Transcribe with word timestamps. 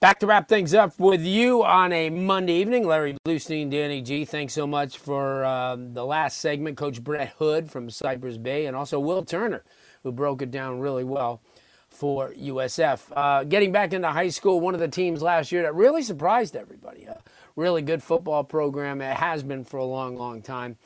Back 0.00 0.20
to 0.20 0.28
wrap 0.28 0.48
things 0.48 0.74
up 0.74 0.96
with 1.00 1.22
you 1.22 1.64
on 1.64 1.92
a 1.92 2.08
Monday 2.08 2.52
evening. 2.52 2.86
Larry 2.86 3.16
Blustein, 3.26 3.68
Danny 3.68 4.00
G, 4.00 4.24
thanks 4.24 4.52
so 4.52 4.64
much 4.64 4.96
for 4.96 5.44
uh, 5.44 5.76
the 5.76 6.06
last 6.06 6.38
segment. 6.38 6.76
Coach 6.76 7.02
Brett 7.02 7.34
Hood 7.40 7.68
from 7.68 7.90
Cypress 7.90 8.38
Bay, 8.38 8.66
and 8.66 8.76
also 8.76 9.00
Will 9.00 9.24
Turner, 9.24 9.64
who 10.04 10.12
broke 10.12 10.40
it 10.40 10.52
down 10.52 10.78
really 10.78 11.02
well 11.02 11.42
for 11.88 12.32
USF. 12.32 13.10
Uh, 13.10 13.42
getting 13.42 13.72
back 13.72 13.92
into 13.92 14.06
high 14.06 14.28
school, 14.28 14.60
one 14.60 14.72
of 14.72 14.78
the 14.78 14.86
teams 14.86 15.20
last 15.20 15.50
year 15.50 15.62
that 15.62 15.74
really 15.74 16.02
surprised 16.02 16.54
everybody. 16.54 17.02
A 17.06 17.20
really 17.56 17.82
good 17.82 18.00
football 18.00 18.44
program. 18.44 19.00
It 19.00 19.16
has 19.16 19.42
been 19.42 19.64
for 19.64 19.78
a 19.78 19.84
long, 19.84 20.16
long 20.16 20.42
time. 20.42 20.76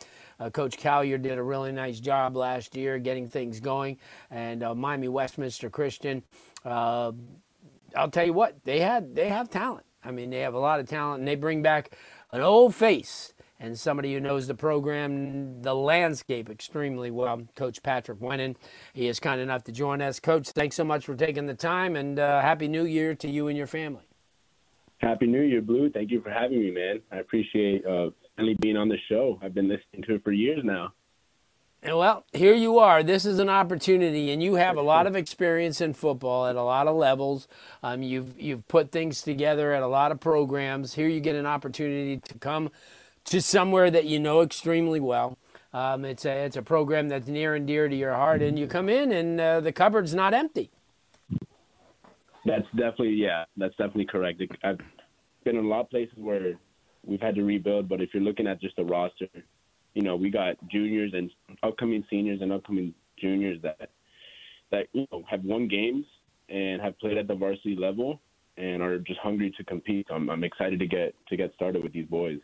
Uh, 0.41 0.49
Coach 0.49 0.79
Callier 0.79 1.21
did 1.21 1.37
a 1.37 1.43
really 1.43 1.71
nice 1.71 2.01
job 2.01 2.35
last 2.35 2.75
year 2.75 2.99
getting 2.99 3.29
things 3.29 3.61
going, 3.61 3.99
and 4.31 4.63
uh, 4.63 4.75
Miami 4.75 5.09
Westminster 5.09 5.69
Christian. 5.69 6.23
I'll 7.97 8.11
tell 8.11 8.27
you 8.27 8.33
what, 8.33 8.65
they 8.65 8.81
had 8.81 9.15
they 9.15 9.29
have 9.29 9.51
talent. 9.51 9.87
I 10.05 10.11
mean, 10.11 10.31
they 10.31 10.41
have 10.41 10.55
a 10.55 10.59
lot 10.59 10.81
of 10.81 10.89
talent, 10.89 11.21
and 11.21 11.29
they 11.29 11.37
bring 11.37 11.63
back 11.63 11.97
an 12.33 12.41
old 12.41 12.75
face 12.75 13.33
and 13.63 13.79
somebody 13.79 14.13
who 14.13 14.19
knows 14.19 14.49
the 14.49 14.55
program, 14.55 15.63
the 15.63 15.75
landscape 15.75 16.51
extremely 16.51 17.13
well, 17.13 17.43
Coach 17.55 17.81
Patrick 17.83 18.19
Wennon. 18.19 18.57
He 18.93 19.07
is 19.07 19.21
kind 19.21 19.41
enough 19.41 19.63
to 19.65 19.73
join 19.73 20.03
us. 20.03 20.19
Coach, 20.19 20.49
thanks 20.49 20.75
so 20.75 20.83
much 20.83 21.07
for 21.07 21.15
taking 21.15 21.47
the 21.47 21.55
time, 21.55 21.95
and 21.95 22.19
uh, 22.19 22.41
Happy 22.41 22.67
New 22.67 22.85
Year 22.85 23.15
to 23.15 23.29
you 23.29 23.47
and 23.47 23.57
your 23.57 23.69
family. 23.69 24.03
Happy 24.99 25.27
New 25.27 25.43
Year, 25.43 25.63
Blue. 25.63 25.91
Thank 25.91 26.11
you 26.11 26.21
for 26.21 26.31
having 26.31 26.61
me, 26.61 26.73
man. 26.73 27.01
I 27.13 27.19
appreciate 27.19 27.87
uh, 27.87 28.11
finally 28.37 28.57
being 28.61 28.77
on 28.77 28.89
the 28.89 28.99
show. 29.09 29.39
I've 29.43 29.55
been 29.55 29.69
listening 29.69 30.03
to 30.09 30.17
it 30.17 30.25
for 30.25 30.33
years 30.33 30.61
now. 30.65 30.93
Well, 31.85 32.25
here 32.33 32.55
you 32.55 32.79
are. 32.79 33.03
This 33.03 33.25
is 33.25 33.41
an 33.41 33.49
opportunity, 33.49 34.31
and 34.31 34.41
you 34.41 34.55
have 34.55 34.77
a 34.77 34.83
lot 34.83 35.09
of 35.09 35.17
experience 35.17 35.81
in 35.81 35.95
football 35.95 36.47
at 36.47 36.55
a 36.55 36.63
lot 36.63 36.87
of 36.87 36.95
levels. 36.95 37.49
Um, 37.83 38.05
you've 38.05 38.41
you've 38.41 38.69
put 38.69 38.93
things 38.93 39.21
together 39.21 39.73
at 39.73 39.83
a 39.83 39.89
lot 39.89 40.13
of 40.13 40.21
programs. 40.21 40.95
Here 40.95 41.09
you 41.09 41.19
get 41.19 41.35
an 41.35 41.45
opportunity 41.45 42.19
to 42.19 42.39
come 42.39 42.71
to 43.25 43.43
somewhere 43.43 43.91
that 43.91 44.05
you 44.05 44.21
know 44.21 44.43
extremely 44.43 45.01
well. 45.01 45.37
Um, 45.73 46.05
it's 46.05 46.25
a 46.25 46.45
it's 46.45 46.57
a 46.57 46.63
program 46.63 47.09
that's 47.09 47.27
near 47.27 47.57
and 47.57 47.67
dear 47.67 47.89
to 47.89 47.97
your 47.97 48.15
heart, 48.15 48.43
and 48.43 48.57
you 48.57 48.69
come 48.69 48.89
in, 48.89 49.11
and 49.11 49.41
uh, 49.41 49.59
the 49.59 49.73
cupboard's 49.73 50.15
not 50.15 50.35
empty. 50.35 50.71
That's 52.47 52.67
definitely 52.77 53.15
yeah. 53.15 53.45
That's 53.57 53.75
definitely 53.75 54.07
correct. 54.07 54.41
I've 54.63 54.79
been 55.43 55.57
in 55.57 55.65
a 55.65 55.69
lot 55.69 55.81
of 55.81 55.91
places 55.91 56.15
where 56.17 56.53
we've 57.05 57.21
had 57.21 57.35
to 57.35 57.43
rebuild, 57.43 57.89
but 57.89 58.01
if 58.01 58.11
you're 58.15 58.23
looking 58.23 58.47
at 58.47 58.61
just 58.61 58.77
the 58.77 58.85
roster, 58.85 59.27
you 59.95 60.03
know, 60.03 60.17
we 60.17 60.31
got 60.31 60.57
juniors 60.69 61.13
and 61.15 61.31
upcoming 61.63 62.05
seniors 62.09 62.41
and 62.41 62.53
upcoming 62.53 62.95
juniors 63.19 63.61
that 63.63 63.91
that 64.71 64.87
you 64.93 65.07
know 65.13 65.23
have 65.29 65.45
won 65.45 65.69
games 65.69 66.05
and 66.49 66.81
have 66.81 66.99
played 66.99 67.19
at 67.19 67.29
the 67.29 67.35
varsity 67.35 67.77
level 67.77 68.21
and 68.57 68.83
are 68.83 68.99
just 68.99 69.21
hungry 69.21 69.53
to 69.57 69.65
compete. 69.65 70.07
I'm, 70.11 70.29
I'm 70.31 70.45
excited 70.45 70.79
to 70.81 70.87
get 70.87 71.15
to 71.29 71.37
get 71.37 71.55
started 71.55 71.83
with 71.83 71.93
these 71.93 72.07
boys. 72.07 72.41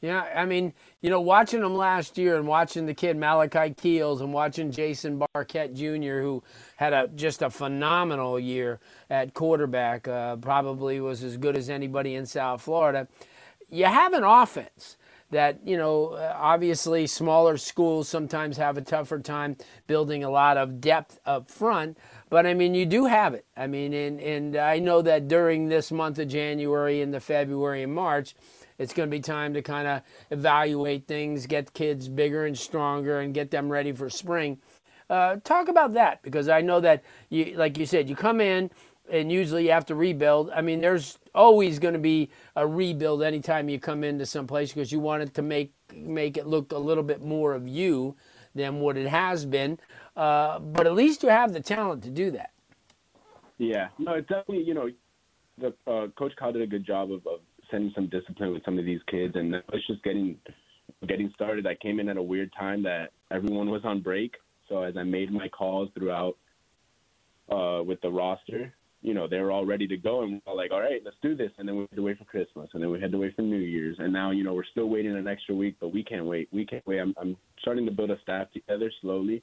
Yeah, 0.00 0.22
I 0.34 0.46
mean, 0.46 0.72
you 1.00 1.10
know, 1.10 1.20
watching 1.20 1.60
them 1.60 1.76
last 1.76 2.18
year 2.18 2.36
and 2.36 2.44
watching 2.44 2.86
the 2.86 2.94
kid 2.94 3.16
Malachi 3.16 3.72
Keels 3.72 4.20
and 4.20 4.32
watching 4.32 4.72
Jason 4.72 5.22
Barquette 5.36 5.74
Jr., 5.74 6.20
who 6.20 6.42
had 6.74 6.92
a 6.92 7.06
just 7.14 7.40
a 7.40 7.50
phenomenal 7.50 8.40
year 8.40 8.80
at 9.08 9.32
quarterback, 9.32 10.08
uh, 10.08 10.34
probably 10.36 11.00
was 11.00 11.22
as 11.22 11.36
good 11.36 11.56
as 11.56 11.70
anybody 11.70 12.16
in 12.16 12.26
South 12.26 12.62
Florida. 12.62 13.06
You 13.70 13.84
have 13.84 14.12
an 14.12 14.24
offense 14.24 14.96
that 15.32 15.58
you 15.66 15.76
know 15.76 16.14
obviously 16.36 17.06
smaller 17.06 17.56
schools 17.56 18.08
sometimes 18.08 18.56
have 18.56 18.76
a 18.76 18.82
tougher 18.82 19.18
time 19.18 19.56
building 19.86 20.22
a 20.22 20.30
lot 20.30 20.56
of 20.56 20.80
depth 20.80 21.18
up 21.26 21.48
front 21.48 21.98
but 22.30 22.46
i 22.46 22.54
mean 22.54 22.74
you 22.74 22.86
do 22.86 23.06
have 23.06 23.34
it. 23.34 23.44
I 23.56 23.66
mean 23.66 23.92
and, 23.92 24.20
and 24.20 24.56
i 24.56 24.78
know 24.78 25.02
that 25.02 25.26
during 25.26 25.68
this 25.68 25.90
month 25.90 26.18
of 26.18 26.28
january 26.28 27.00
and 27.00 27.12
the 27.12 27.20
february 27.20 27.82
and 27.82 27.94
march 27.94 28.34
it's 28.78 28.92
going 28.92 29.08
to 29.08 29.16
be 29.16 29.20
time 29.20 29.54
to 29.54 29.62
kind 29.62 29.88
of 29.88 30.02
evaluate 30.30 31.06
things 31.06 31.46
get 31.46 31.72
kids 31.72 32.08
bigger 32.08 32.46
and 32.46 32.58
stronger 32.58 33.20
and 33.20 33.34
get 33.34 33.50
them 33.50 33.70
ready 33.70 33.92
for 33.92 34.10
spring. 34.10 34.58
Uh, 35.08 35.36
talk 35.44 35.68
about 35.68 35.92
that 35.92 36.22
because 36.22 36.48
i 36.48 36.62
know 36.62 36.80
that 36.80 37.02
you 37.28 37.54
like 37.56 37.76
you 37.76 37.84
said 37.84 38.08
you 38.08 38.16
come 38.16 38.40
in 38.40 38.70
and 39.10 39.32
usually 39.32 39.64
you 39.64 39.70
have 39.70 39.86
to 39.86 39.94
rebuild 39.94 40.50
i 40.50 40.60
mean 40.60 40.80
there's 40.80 41.18
always 41.34 41.78
going 41.78 41.94
to 41.94 42.00
be 42.00 42.30
a 42.56 42.66
rebuild 42.66 43.22
anytime 43.22 43.68
you 43.68 43.78
come 43.78 44.04
into 44.04 44.26
some 44.26 44.46
place 44.46 44.72
because 44.72 44.92
you 44.92 45.00
want 45.00 45.22
it 45.22 45.34
to 45.34 45.42
make 45.42 45.72
make 45.94 46.36
it 46.36 46.46
look 46.46 46.72
a 46.72 46.78
little 46.78 47.02
bit 47.02 47.22
more 47.22 47.54
of 47.54 47.66
you 47.66 48.14
than 48.54 48.80
what 48.80 48.96
it 48.96 49.08
has 49.08 49.46
been. 49.46 49.78
Uh, 50.16 50.58
but 50.58 50.86
at 50.86 50.94
least 50.94 51.22
you 51.22 51.28
have 51.28 51.52
the 51.52 51.60
talent 51.60 52.02
to 52.02 52.10
do 52.10 52.30
that. 52.30 52.50
Yeah, 53.58 53.88
no, 53.98 54.14
it's 54.14 54.28
definitely 54.28 54.64
you 54.64 54.74
know, 54.74 54.88
the 55.58 55.68
uh, 55.90 56.08
coach 56.18 56.32
Kyle 56.36 56.52
did 56.52 56.62
a 56.62 56.66
good 56.66 56.84
job 56.84 57.12
of, 57.12 57.26
of 57.26 57.40
sending 57.70 57.92
some 57.94 58.08
discipline 58.08 58.52
with 58.52 58.64
some 58.64 58.78
of 58.78 58.84
these 58.84 59.00
kids, 59.10 59.36
and 59.36 59.54
it's 59.54 59.86
just 59.86 60.02
getting 60.02 60.36
getting 61.06 61.30
started. 61.34 61.66
I 61.66 61.74
came 61.76 62.00
in 62.00 62.08
at 62.08 62.16
a 62.16 62.22
weird 62.22 62.52
time 62.58 62.82
that 62.82 63.10
everyone 63.30 63.70
was 63.70 63.82
on 63.84 64.00
break, 64.00 64.34
so 64.68 64.82
as 64.82 64.96
I 64.96 65.04
made 65.04 65.32
my 65.32 65.48
calls 65.48 65.88
throughout 65.94 66.36
uh, 67.50 67.82
with 67.84 68.00
the 68.00 68.10
roster, 68.10 68.74
you 69.02 69.14
know, 69.14 69.26
they 69.26 69.40
were 69.40 69.50
all 69.50 69.66
ready 69.66 69.86
to 69.88 69.96
go 69.96 70.22
and 70.22 70.34
we 70.34 70.40
are 70.46 70.54
like, 70.54 70.70
all 70.70 70.80
right, 70.80 71.02
let's 71.04 71.16
do 71.22 71.36
this. 71.36 71.50
And 71.58 71.68
then 71.68 71.76
we 71.76 71.82
had 71.82 71.96
to 71.96 72.02
wait 72.02 72.18
for 72.18 72.24
Christmas 72.24 72.70
and 72.72 72.82
then 72.82 72.90
we 72.90 73.00
had 73.00 73.10
to 73.12 73.18
wait 73.18 73.34
for 73.34 73.42
New 73.42 73.58
Year's. 73.58 73.96
And 73.98 74.12
now, 74.12 74.30
you 74.30 74.44
know, 74.44 74.54
we're 74.54 74.64
still 74.64 74.88
waiting 74.88 75.16
an 75.16 75.26
extra 75.26 75.54
week, 75.54 75.76
but 75.80 75.92
we 75.92 76.04
can't 76.04 76.24
wait. 76.24 76.48
We 76.52 76.64
can't 76.64 76.86
wait. 76.86 77.00
I'm, 77.00 77.14
I'm 77.20 77.36
starting 77.60 77.84
to 77.86 77.92
build 77.92 78.12
a 78.12 78.20
staff 78.22 78.50
together 78.52 78.90
slowly. 79.00 79.42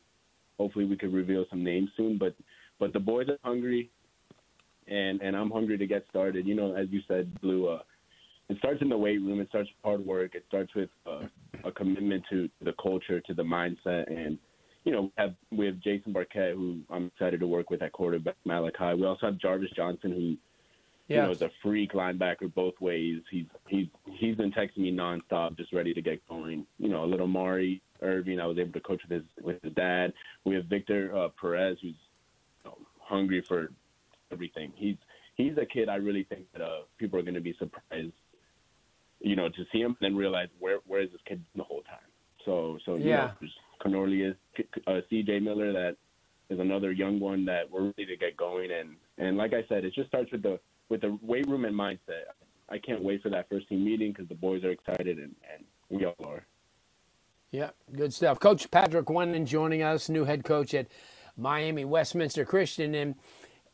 Hopefully 0.58 0.86
we 0.86 0.96
could 0.96 1.14
reveal 1.14 1.46
some 1.50 1.64
names 1.64 1.90
soon, 1.98 2.18
but, 2.18 2.36
but 2.80 2.94
the 2.94 3.00
boys 3.00 3.28
are 3.28 3.38
hungry 3.44 3.90
and, 4.88 5.22
and 5.22 5.36
I'm 5.36 5.52
hungry 5.52 5.78
to 5.78 5.88
get 5.88 6.06
started. 6.10 6.48
You 6.48 6.56
know, 6.56 6.76
as 6.76 6.88
you 6.90 7.02
said, 7.08 7.40
Blue, 7.42 7.68
uh, 7.68 7.80
it 8.48 8.58
starts 8.60 8.82
in 8.82 8.90
the 8.90 8.98
weight 8.98 9.22
room. 9.22 9.42
It 9.42 9.50
starts 9.50 9.70
with 9.70 9.84
hard 9.84 10.06
work. 10.06 10.36
It 10.36 10.44
starts 10.48 10.74
with 10.74 10.90
uh, 11.06 11.28
a 11.66 11.72
commitment 11.72 12.24
to 12.32 12.50
the 12.62 12.74
culture, 12.82 13.20
to 13.20 13.34
the 13.34 13.44
mindset, 13.44 14.10
and 14.10 14.38
you 14.84 14.92
know, 14.92 15.02
we 15.02 15.12
have 15.18 15.36
we 15.52 15.66
have 15.66 15.80
Jason 15.80 16.14
Barquette, 16.14 16.54
who 16.54 16.80
I'm 16.90 17.08
excited 17.08 17.40
to 17.42 17.48
work 17.48 17.70
with 17.70 17.82
at 17.82 17.92
quarterback. 17.92 18.36
Malachi. 18.46 19.00
We 19.00 19.06
also 19.06 19.28
have 19.28 19.38
Jarvis 19.38 19.72
Johnson, 19.76 20.12
who 20.12 20.38
yes. 21.08 21.18
you 21.18 21.18
know 21.18 21.32
is 21.32 21.42
a 21.42 21.52
freak 21.62 21.94
linebacker 21.94 22.54
both 22.54 22.80
ways. 22.80 23.22
He's 23.30 23.46
he's 23.68 23.88
he's 24.06 24.36
been 24.36 24.52
texting 24.52 24.80
me 24.80 24.92
nonstop, 24.92 25.58
just 25.58 25.74
ready 25.74 25.94
to 25.94 26.02
get 26.02 26.26
going. 26.28 26.66
You 26.78 26.90
know, 26.90 27.04
a 27.04 27.08
little 27.08 27.28
Mari 27.28 27.82
Irving. 28.02 28.40
I 28.40 28.46
was 28.46 28.58
able 28.58 28.74
to 28.74 28.80
coach 28.80 29.02
with 29.08 29.22
his 29.22 29.30
with 29.44 29.62
his 29.62 29.74
dad. 29.74 30.14
We 30.46 30.56
have 30.56 30.66
Victor 30.66 31.16
uh, 31.16 31.30
Perez, 31.40 31.78
who's 31.82 31.96
you 32.64 32.72
know, 32.72 32.78
hungry 33.00 33.42
for 33.42 33.72
everything. 34.32 34.72
He's 34.76 34.98
he's 35.36 35.58
a 35.58 35.66
kid 35.66 35.90
I 35.90 35.96
really 35.96 36.24
think 36.24 36.46
that 36.54 36.62
uh, 36.62 36.82
people 36.98 37.20
are 37.20 37.24
going 37.24 37.36
to 37.36 37.42
be 37.42 37.56
surprised, 37.60 38.14
you 39.20 39.36
know, 39.36 39.50
to 39.50 39.66
see 39.72 39.80
him 39.80 39.98
and 40.00 40.14
then 40.14 40.16
realize 40.16 40.50
where 40.60 40.80
where 40.88 41.02
is 41.02 41.12
this 41.12 41.22
kid 41.26 41.44
the 41.56 41.64
whole 41.64 41.82
time. 41.82 42.00
So 42.50 42.80
so 42.84 42.96
yeah. 42.96 43.32
Know, 43.42 43.48
Cornelius, 43.80 44.36
uh, 44.88 45.00
C.J. 45.10 45.40
Miller, 45.40 45.72
that 45.72 45.96
is 46.50 46.60
another 46.60 46.92
young 46.92 47.20
one 47.20 47.46
that 47.46 47.70
we're 47.72 47.86
ready 47.86 48.06
to 48.08 48.18
get 48.18 48.36
going. 48.36 48.72
And 48.72 48.96
and 49.20 49.38
like 49.38 49.54
I 49.54 49.64
said, 49.70 49.86
it 49.86 49.94
just 49.94 50.08
starts 50.08 50.32
with 50.32 50.42
the 50.42 50.60
with 50.90 51.02
the 51.02 51.18
weight 51.22 51.48
room 51.48 51.66
and 51.66 51.76
mindset. 51.76 52.34
I 52.70 52.80
can't 52.80 53.04
wait 53.04 53.22
for 53.22 53.30
that 53.30 53.48
first 53.50 53.70
team 53.70 53.86
meeting 53.86 54.12
because 54.12 54.28
the 54.28 54.36
boys 54.36 54.64
are 54.64 54.72
excited 54.72 55.18
and, 55.20 55.36
and 55.54 55.64
we 55.90 56.06
all 56.06 56.16
are. 56.26 56.44
Yeah, 57.52 57.70
good 57.96 58.14
stuff. 58.14 58.40
Coach 58.40 58.70
Patrick 58.70 59.06
Wennon 59.06 59.46
joining 59.46 59.82
us, 59.82 60.10
new 60.10 60.26
head 60.26 60.44
coach 60.44 60.74
at 60.74 60.88
Miami 61.38 61.86
Westminster 61.86 62.46
Christian. 62.46 62.94
And 62.96 63.16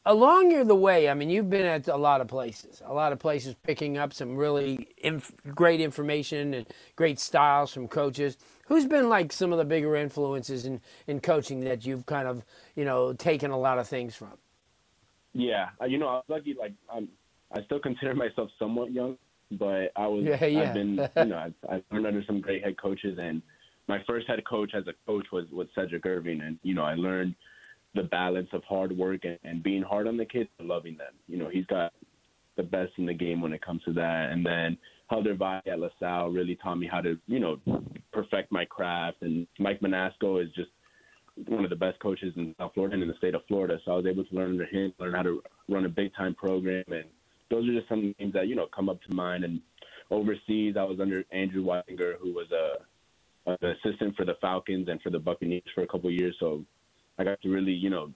along 0.06 0.52
your 0.52 0.64
the 0.64 0.76
way, 0.76 1.10
I 1.10 1.14
mean, 1.14 1.30
you've 1.30 1.50
been 1.50 1.66
at 1.66 1.88
a 1.88 1.98
lot 1.98 2.22
of 2.22 2.28
places, 2.28 2.82
a 2.86 2.94
lot 2.94 3.12
of 3.12 3.20
places 3.20 3.56
picking 3.64 3.98
up 3.98 4.14
some 4.14 4.36
really 4.36 4.90
inf- 4.98 5.32
great 5.54 5.82
information 5.82 6.54
and 6.54 6.68
great 6.96 7.20
styles 7.20 7.74
from 7.74 7.88
coaches. 7.88 8.38
Who's 8.68 8.86
been 8.86 9.10
like 9.10 9.32
some 9.32 9.52
of 9.52 9.58
the 9.58 9.66
bigger 9.66 9.96
influences 9.96 10.66
in, 10.66 10.82
in 11.08 11.20
coaching 11.20 11.62
that 11.62 11.86
you've 11.86 12.06
kind 12.06 12.28
of, 12.28 12.44
you 12.76 12.86
know, 12.86 13.14
taken 13.14 13.52
a 13.52 13.58
lot 13.58 13.80
of 13.80 13.88
things 13.88 14.16
from? 14.16 14.34
Yeah, 15.34 15.70
uh, 15.82 15.86
you 15.86 15.98
know, 15.98 16.08
I 16.08 16.14
was 16.16 16.24
lucky. 16.30 16.56
Like, 16.58 16.74
I'm, 16.92 17.10
I 17.52 17.64
still 17.64 17.80
consider 17.80 18.16
myself 18.16 18.50
somewhat 18.58 18.92
young, 18.92 19.18
but 19.52 19.92
I 19.96 20.08
was, 20.08 20.24
yeah, 20.24 20.46
yeah. 20.46 20.62
I've 20.62 20.74
been, 20.74 21.10
you 21.18 21.26
know, 21.26 21.38
I've, 21.38 21.54
I've 21.70 21.84
learned 21.92 22.08
under 22.08 22.24
some 22.26 22.42
great 22.42 22.64
head 22.64 22.80
coaches, 22.82 23.18
and 23.20 23.42
my 23.88 24.00
first 24.08 24.28
head 24.28 24.40
coach 24.46 24.72
as 24.74 24.88
a 24.88 24.94
coach 25.06 25.28
was 25.32 25.46
was 25.52 25.68
Cedric 25.76 26.06
Irving, 26.06 26.42
and 26.42 26.58
you 26.64 26.74
know, 26.74 26.84
I 26.84 26.96
learned 26.96 27.36
the 27.96 28.04
balance 28.04 28.50
of 28.54 28.64
hard 28.64 28.96
work 28.96 29.22
and, 29.24 29.40
and 29.44 29.64
being 29.64 29.82
hard 29.82 30.08
on 30.08 30.18
the 30.18 30.26
kids 30.26 30.50
and 30.60 30.68
loving 30.68 30.98
them. 30.98 31.14
You 31.28 31.38
know, 31.38 31.50
he's 31.50 31.66
got 31.66 31.94
the 32.58 32.64
best 32.64 32.92
in 32.98 33.06
the 33.06 33.14
game 33.14 33.42
when 33.42 33.54
it 33.54 33.62
comes 33.62 33.84
to 33.84 33.94
that. 33.94 34.30
And 34.32 34.46
then 34.46 34.78
Helder 35.10 35.36
Valle 35.36 35.62
at 35.66 35.80
LaSalle 35.80 36.30
really 36.30 36.58
taught 36.62 36.76
me 36.76 36.88
how 36.92 37.02
to, 37.02 37.18
you 37.28 37.40
know, 37.40 37.60
perfect 38.12 38.52
my 38.52 38.66
craft. 38.66 39.18
And 39.22 39.48
Mike 39.60 39.82
Manasco 39.82 40.44
is 40.44 40.50
just 40.56 40.70
one 41.48 41.64
of 41.64 41.70
the 41.70 41.76
best 41.76 42.00
coaches 42.00 42.34
in 42.38 42.56
South 42.58 42.74
Florida 42.74 42.94
and 42.94 43.04
in 43.04 43.10
the 43.10 43.18
state 43.18 43.36
of 43.36 43.42
Florida. 43.48 43.78
So 43.84 43.92
I 43.92 43.96
was 43.96 44.06
able 44.06 44.24
to 44.24 44.36
learn 44.36 44.52
under 44.52 44.66
him, 44.66 44.94
learn 45.00 45.14
how 45.14 45.24
to 45.24 45.42
run 45.70 45.86
a 45.86 45.90
big 45.90 46.14
time 46.16 46.34
program. 46.34 46.86
And 46.88 47.06
those 47.50 47.68
are 47.68 47.74
just 47.74 47.90
some 47.90 48.16
things 48.18 48.34
that, 48.34 48.48
you 48.48 48.56
know, 48.56 48.68
come 48.74 48.90
up 48.90 49.02
to 49.04 49.14
mind. 49.14 49.44
And 49.44 49.62
overseas, 50.12 50.76
I 50.78 50.84
was 50.84 51.00
under 51.00 51.24
Andrew 51.32 51.64
Weidinger, 51.64 52.18
who 52.20 52.34
was 52.34 52.48
a, 52.52 53.52
an 53.52 53.58
assistant 53.62 54.16
for 54.16 54.26
the 54.26 54.36
Falcons 54.42 54.88
and 54.90 55.02
for 55.02 55.10
the 55.10 55.20
Buccaneers 55.20 55.64
for 55.74 55.84
a 55.84 55.88
couple 55.88 56.10
of 56.10 56.16
years. 56.16 56.36
So 56.40 56.64
I 57.18 57.24
got 57.24 57.42
to 57.42 57.50
really, 57.50 57.72
you 57.72 57.90
know, 57.90 58.12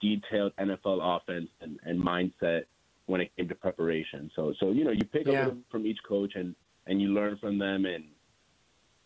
detailed 0.00 0.52
NFL 0.56 1.00
offense 1.02 1.48
and, 1.60 1.78
and 1.84 2.02
mindset 2.02 2.64
when 3.06 3.20
it 3.20 3.30
came 3.36 3.48
to 3.48 3.54
preparation. 3.54 4.30
So 4.36 4.54
so 4.60 4.70
you 4.70 4.84
know 4.84 4.92
you 4.92 5.04
pick 5.04 5.26
yeah. 5.26 5.48
up 5.48 5.56
from 5.70 5.86
each 5.86 5.98
coach 6.08 6.32
and 6.36 6.54
and 6.86 7.00
you 7.00 7.08
learn 7.08 7.36
from 7.38 7.58
them 7.58 7.84
and 7.84 8.04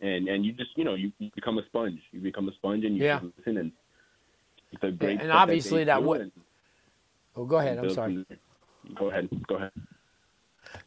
and 0.00 0.28
and 0.28 0.44
you 0.44 0.52
just 0.52 0.70
you 0.76 0.84
know 0.84 0.94
you, 0.94 1.10
you 1.18 1.30
become 1.34 1.58
a 1.58 1.64
sponge. 1.66 2.00
You 2.12 2.20
become 2.20 2.48
a 2.48 2.52
sponge 2.52 2.84
and 2.84 2.96
you 2.96 3.04
yeah. 3.04 3.20
listen 3.38 3.58
and 3.58 3.72
it's 4.72 4.82
a 4.82 4.90
great. 4.90 5.20
And 5.20 5.32
obviously 5.32 5.84
that, 5.84 6.00
that 6.00 6.02
would. 6.02 6.32
Oh, 7.36 7.44
go 7.44 7.58
ahead. 7.58 7.78
I'm 7.78 7.90
sorry. 7.90 8.24
Go 8.94 9.10
ahead. 9.10 9.28
Go 9.48 9.56
ahead. 9.56 9.72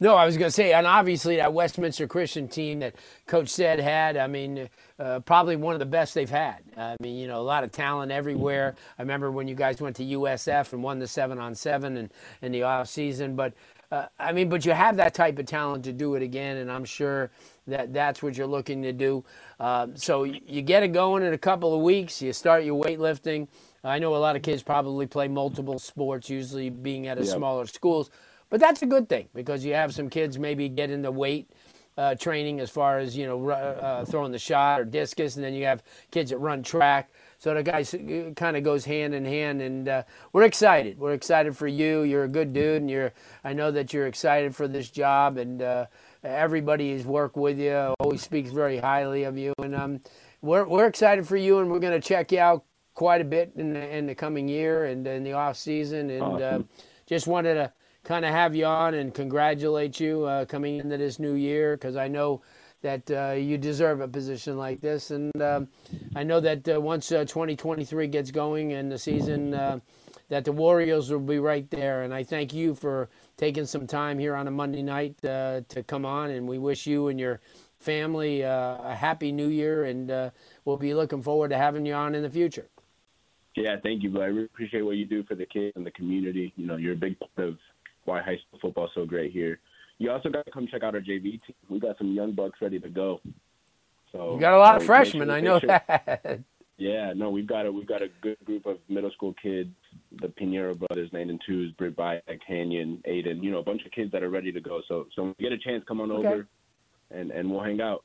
No, 0.00 0.14
I 0.14 0.26
was 0.26 0.36
going 0.36 0.46
to 0.46 0.52
say, 0.52 0.72
and 0.72 0.86
obviously 0.86 1.36
that 1.36 1.52
Westminster 1.52 2.06
Christian 2.06 2.46
team 2.46 2.80
that 2.80 2.94
Coach 3.26 3.48
said 3.48 3.80
had, 3.80 4.16
I 4.16 4.28
mean, 4.28 4.68
uh, 4.98 5.20
probably 5.20 5.56
one 5.56 5.74
of 5.74 5.80
the 5.80 5.86
best 5.86 6.14
they've 6.14 6.30
had. 6.30 6.58
I 6.76 6.96
mean, 7.00 7.16
you 7.16 7.26
know, 7.26 7.40
a 7.40 7.42
lot 7.42 7.64
of 7.64 7.72
talent 7.72 8.12
everywhere. 8.12 8.76
I 8.98 9.02
remember 9.02 9.32
when 9.32 9.48
you 9.48 9.56
guys 9.56 9.80
went 9.80 9.96
to 9.96 10.04
USF 10.04 10.72
and 10.72 10.82
won 10.84 11.00
the 11.00 11.08
seven 11.08 11.38
on 11.38 11.54
seven 11.54 11.96
and 11.96 12.10
in 12.42 12.52
the 12.52 12.62
off 12.62 12.88
season. 12.88 13.34
But 13.34 13.54
uh, 13.90 14.06
I 14.20 14.32
mean, 14.32 14.48
but 14.48 14.64
you 14.64 14.72
have 14.72 14.96
that 14.98 15.14
type 15.14 15.38
of 15.38 15.46
talent 15.46 15.84
to 15.84 15.92
do 15.92 16.14
it 16.14 16.22
again, 16.22 16.58
and 16.58 16.70
I'm 16.70 16.84
sure 16.84 17.30
that 17.66 17.92
that's 17.92 18.22
what 18.22 18.36
you're 18.36 18.46
looking 18.46 18.82
to 18.82 18.92
do. 18.92 19.24
Uh, 19.58 19.88
so 19.94 20.24
you 20.24 20.62
get 20.62 20.82
it 20.82 20.88
going 20.88 21.24
in 21.24 21.32
a 21.32 21.38
couple 21.38 21.74
of 21.74 21.80
weeks. 21.80 22.22
You 22.22 22.32
start 22.32 22.64
your 22.64 22.82
weightlifting. 22.82 23.48
I 23.82 23.98
know 23.98 24.14
a 24.14 24.18
lot 24.18 24.36
of 24.36 24.42
kids 24.42 24.62
probably 24.62 25.06
play 25.06 25.28
multiple 25.28 25.78
sports, 25.78 26.28
usually 26.28 26.70
being 26.70 27.06
at 27.06 27.18
a 27.18 27.24
yep. 27.24 27.34
smaller 27.36 27.66
schools. 27.66 28.10
But 28.50 28.60
that's 28.60 28.82
a 28.82 28.86
good 28.86 29.08
thing 29.08 29.28
because 29.34 29.64
you 29.64 29.74
have 29.74 29.94
some 29.94 30.08
kids 30.08 30.38
maybe 30.38 30.68
get 30.68 30.90
into 30.90 31.10
weight 31.10 31.50
uh, 31.98 32.14
training 32.14 32.60
as 32.60 32.70
far 32.70 32.98
as 32.98 33.16
you 33.16 33.26
know 33.26 33.50
uh, 33.50 34.04
throwing 34.04 34.30
the 34.30 34.38
shot 34.38 34.80
or 34.80 34.84
discus, 34.84 35.34
and 35.34 35.44
then 35.44 35.52
you 35.52 35.64
have 35.64 35.82
kids 36.12 36.30
that 36.30 36.38
run 36.38 36.62
track. 36.62 37.10
So 37.40 37.54
the 37.54 37.62
guys 37.62 37.92
uh, 37.92 38.30
kind 38.36 38.56
of 38.56 38.62
goes 38.62 38.84
hand 38.84 39.14
in 39.14 39.24
hand, 39.24 39.60
and 39.60 39.88
uh, 39.88 40.02
we're 40.32 40.44
excited. 40.44 40.98
We're 40.98 41.12
excited 41.12 41.56
for 41.56 41.66
you. 41.66 42.02
You're 42.02 42.24
a 42.24 42.28
good 42.28 42.52
dude, 42.52 42.82
and 42.82 42.90
you're. 42.90 43.12
I 43.42 43.52
know 43.52 43.72
that 43.72 43.92
you're 43.92 44.06
excited 44.06 44.54
for 44.54 44.68
this 44.68 44.90
job, 44.90 45.38
and 45.38 45.60
uh, 45.60 45.86
everybody 46.22 46.92
who's 46.92 47.04
worked 47.04 47.36
with 47.36 47.58
you 47.58 47.94
always 47.98 48.22
speaks 48.22 48.50
very 48.50 48.78
highly 48.78 49.24
of 49.24 49.36
you, 49.36 49.52
and 49.58 49.74
um, 49.74 50.00
we're 50.40 50.66
we're 50.68 50.86
excited 50.86 51.26
for 51.26 51.36
you, 51.36 51.58
and 51.58 51.68
we're 51.68 51.80
going 51.80 52.00
to 52.00 52.06
check 52.06 52.30
you 52.30 52.38
out 52.38 52.62
quite 52.94 53.20
a 53.20 53.24
bit 53.24 53.52
in 53.56 53.72
the, 53.72 53.96
in 53.96 54.06
the 54.06 54.14
coming 54.14 54.48
year 54.48 54.84
and 54.84 55.06
in 55.06 55.24
the 55.24 55.32
off 55.32 55.56
season, 55.56 56.10
and 56.10 56.42
uh, 56.42 56.60
just 57.06 57.26
wanted 57.26 57.54
to 57.54 57.72
kind 58.08 58.24
of 58.24 58.30
have 58.30 58.54
you 58.54 58.64
on 58.64 58.94
and 58.94 59.12
congratulate 59.12 60.00
you 60.00 60.24
uh, 60.24 60.46
coming 60.46 60.78
into 60.78 60.96
this 60.96 61.18
new 61.18 61.34
year 61.34 61.76
because 61.76 61.94
I 61.94 62.08
know 62.08 62.40
that 62.80 63.10
uh, 63.10 63.32
you 63.32 63.58
deserve 63.58 64.00
a 64.00 64.08
position 64.08 64.56
like 64.56 64.80
this. 64.80 65.10
And 65.10 65.30
um, 65.42 65.68
I 66.16 66.22
know 66.22 66.40
that 66.40 66.66
uh, 66.66 66.80
once 66.80 67.12
uh, 67.12 67.26
2023 67.26 68.06
gets 68.06 68.30
going 68.30 68.72
and 68.72 68.90
the 68.90 68.96
season, 68.96 69.52
uh, 69.52 69.80
that 70.30 70.46
the 70.46 70.52
Warriors 70.52 71.10
will 71.10 71.20
be 71.20 71.38
right 71.38 71.68
there. 71.70 72.02
And 72.02 72.14
I 72.14 72.22
thank 72.22 72.54
you 72.54 72.74
for 72.74 73.10
taking 73.36 73.66
some 73.66 73.86
time 73.86 74.18
here 74.18 74.34
on 74.34 74.48
a 74.48 74.50
Monday 74.50 74.82
night 74.82 75.22
uh, 75.22 75.60
to 75.68 75.82
come 75.82 76.06
on. 76.06 76.30
And 76.30 76.48
we 76.48 76.56
wish 76.56 76.86
you 76.86 77.08
and 77.08 77.20
your 77.20 77.40
family 77.78 78.40
a 78.40 78.96
happy 78.98 79.32
new 79.32 79.48
year. 79.48 79.84
And 79.84 80.32
we'll 80.64 80.78
be 80.78 80.94
looking 80.94 81.22
forward 81.22 81.50
to 81.50 81.58
having 81.58 81.84
you 81.84 81.92
on 81.92 82.14
in 82.14 82.22
the 82.22 82.30
future. 82.30 82.68
Yeah, 83.54 83.76
thank 83.82 84.02
you, 84.02 84.10
but 84.10 84.22
I 84.22 84.26
really 84.26 84.44
appreciate 84.44 84.82
what 84.82 84.96
you 84.96 85.04
do 85.04 85.24
for 85.24 85.34
the 85.34 85.46
kids 85.46 85.72
and 85.76 85.84
the 85.84 85.90
community. 85.90 86.52
You 86.56 86.66
know, 86.66 86.76
you're 86.76 86.92
a 86.92 86.96
big 86.96 87.18
part 87.18 87.48
of 87.48 87.58
why 88.08 88.20
high 88.20 88.38
school 88.38 88.58
football 88.60 88.86
is 88.86 88.90
so 88.94 89.04
great 89.04 89.32
here. 89.32 89.60
You 89.98 90.10
also 90.10 90.28
got 90.28 90.46
to 90.46 90.50
come 90.50 90.66
check 90.66 90.82
out 90.82 90.94
our 90.94 91.00
JV 91.00 91.22
team. 91.22 91.56
We 91.68 91.78
got 91.78 91.98
some 91.98 92.12
young 92.12 92.32
bucks 92.32 92.60
ready 92.60 92.78
to 92.80 92.88
go. 92.88 93.20
So 94.12 94.34
you 94.34 94.40
got 94.40 94.54
a 94.54 94.58
lot 94.58 94.76
of 94.76 94.82
uh, 94.82 94.86
freshmen. 94.86 95.28
Sure, 95.28 95.36
I 95.36 95.40
know 95.40 95.60
sure. 95.60 95.68
that. 95.68 96.40
Yeah, 96.80 97.12
no, 97.12 97.28
we've 97.28 97.46
got 97.46 97.66
a 97.66 97.72
we've 97.72 97.88
got 97.88 98.02
a 98.02 98.08
good 98.20 98.36
group 98.44 98.64
of 98.64 98.78
middle 98.88 99.10
school 99.10 99.34
kids. 99.42 99.70
The 100.20 100.28
Pinheiro 100.28 100.78
brothers, 100.78 101.10
nine 101.12 101.28
and 101.28 101.42
twos, 101.44 101.72
Britt 101.72 101.96
Bayek, 101.96 102.22
Canyon, 102.46 103.02
Aiden. 103.04 103.42
You 103.42 103.50
know, 103.50 103.58
a 103.58 103.64
bunch 103.64 103.84
of 103.84 103.90
kids 103.90 104.12
that 104.12 104.22
are 104.22 104.30
ready 104.30 104.52
to 104.52 104.60
go. 104.60 104.80
So, 104.86 105.06
so 105.16 105.22
when 105.22 105.34
you 105.38 105.50
get 105.50 105.52
a 105.52 105.58
chance, 105.58 105.82
come 105.88 106.00
on 106.00 106.12
okay. 106.12 106.28
over, 106.28 106.46
and 107.10 107.32
and 107.32 107.50
we'll 107.50 107.64
hang 107.64 107.80
out. 107.80 108.04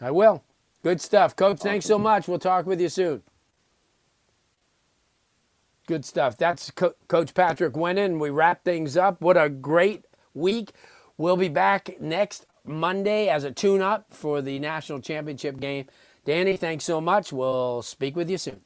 I 0.00 0.12
will. 0.12 0.44
Good 0.84 1.00
stuff, 1.00 1.34
Coach. 1.34 1.56
Awesome. 1.56 1.68
Thanks 1.70 1.86
so 1.86 1.98
much. 1.98 2.28
We'll 2.28 2.38
talk 2.38 2.64
with 2.64 2.80
you 2.80 2.88
soon. 2.88 3.24
Good 5.88 6.04
stuff. 6.04 6.36
That's 6.36 6.70
Co- 6.70 6.92
Coach 7.08 7.32
Patrick 7.32 7.72
Wennon. 7.72 8.20
We 8.20 8.28
wrap 8.28 8.62
things 8.62 8.94
up. 8.94 9.22
What 9.22 9.38
a 9.38 9.48
great 9.48 10.04
week. 10.34 10.72
We'll 11.16 11.38
be 11.38 11.48
back 11.48 11.98
next 11.98 12.44
Monday 12.62 13.28
as 13.28 13.42
a 13.42 13.50
tune 13.50 13.80
up 13.80 14.04
for 14.10 14.42
the 14.42 14.58
national 14.58 15.00
championship 15.00 15.58
game. 15.58 15.86
Danny, 16.26 16.58
thanks 16.58 16.84
so 16.84 17.00
much. 17.00 17.32
We'll 17.32 17.80
speak 17.80 18.16
with 18.16 18.28
you 18.28 18.36
soon. 18.36 18.60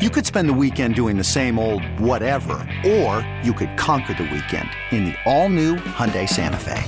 You 0.00 0.10
could 0.10 0.26
spend 0.26 0.48
the 0.48 0.54
weekend 0.54 0.96
doing 0.96 1.16
the 1.16 1.22
same 1.22 1.60
old 1.60 1.84
whatever, 2.00 2.68
or 2.84 3.24
you 3.44 3.52
could 3.52 3.78
conquer 3.78 4.14
the 4.14 4.24
weekend 4.24 4.68
in 4.90 5.04
the 5.04 5.14
all 5.26 5.48
new 5.48 5.76
Hyundai 5.76 6.28
Santa 6.28 6.56
Fe. 6.56 6.82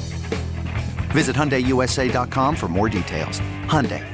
Visit 1.12 1.36
HyundaiUSA.com 1.36 2.56
for 2.56 2.66
more 2.66 2.88
details. 2.88 3.38
Hyundai. 3.68 4.13